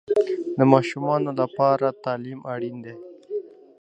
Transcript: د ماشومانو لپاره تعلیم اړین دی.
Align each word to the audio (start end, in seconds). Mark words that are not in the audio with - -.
د 0.57 0.59
ماشومانو 0.73 1.29
لپاره 1.39 1.87
تعلیم 2.03 2.39
اړین 2.53 2.75
دی. 2.85 2.93